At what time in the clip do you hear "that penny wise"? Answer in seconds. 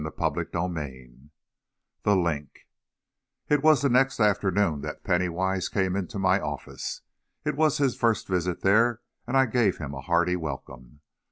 4.81-5.69